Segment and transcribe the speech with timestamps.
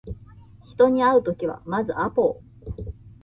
[0.63, 2.41] 人に会うときはまずアポを